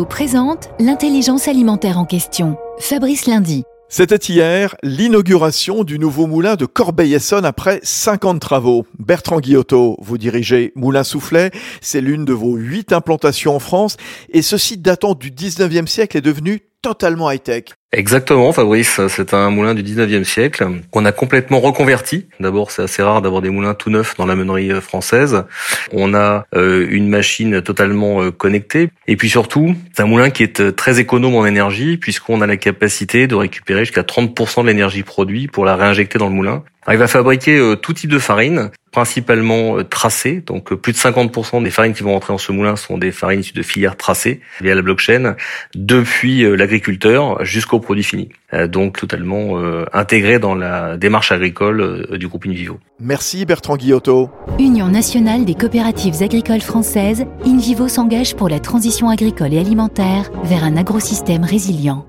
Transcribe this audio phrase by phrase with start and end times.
[0.00, 2.56] Présente l'intelligence alimentaire en question.
[2.78, 3.64] Fabrice Lundi.
[3.90, 8.86] C'était hier l'inauguration du nouveau moulin de Corbeil-Essonne après 50 travaux.
[8.98, 11.50] Bertrand Guillotot, vous dirigez Moulin Soufflet,
[11.82, 13.98] c'est l'une de vos huit implantations en France
[14.30, 17.64] et ce site datant du 19e siècle est devenu totalement high-tech.
[17.94, 19.00] Exactement, Fabrice.
[19.08, 22.26] C'est un moulin du 19e siècle qu'on a complètement reconverti.
[22.40, 25.44] D'abord, c'est assez rare d'avoir des moulins tout neufs dans la meunerie euh, française.
[25.92, 28.88] On a euh, une machine totalement euh, connectée.
[29.06, 32.56] Et puis surtout, c'est un moulin qui est très économe en énergie puisqu'on a la
[32.56, 36.64] capacité de récupérer jusqu'à 30% de l'énergie produite pour la réinjecter dans le moulin.
[36.90, 40.42] il va fabriquer tout type de farine, principalement tracées.
[40.46, 43.40] Donc plus de 50% des farines qui vont rentrer dans ce moulin sont des farines
[43.40, 45.36] issues de filières tracées via la blockchain,
[45.74, 48.28] depuis l'agriculteur jusqu'au produit fini.
[48.54, 52.78] Euh, donc totalement euh, intégré dans la démarche agricole euh, du groupe Invivo.
[53.00, 54.30] Merci Bertrand Guillotto.
[54.58, 60.64] Union nationale des coopératives agricoles françaises, Invivo s'engage pour la transition agricole et alimentaire vers
[60.64, 62.06] un agrosystème résilient.